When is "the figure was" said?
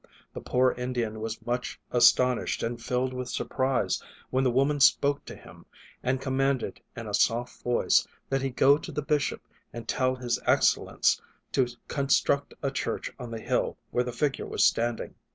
14.03-14.65